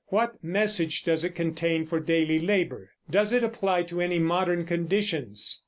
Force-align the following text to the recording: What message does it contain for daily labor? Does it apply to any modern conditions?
What 0.07 0.43
message 0.43 1.03
does 1.03 1.23
it 1.23 1.35
contain 1.35 1.85
for 1.85 1.99
daily 1.99 2.39
labor? 2.39 2.89
Does 3.11 3.31
it 3.33 3.43
apply 3.43 3.83
to 3.83 4.01
any 4.01 4.17
modern 4.17 4.65
conditions? 4.65 5.59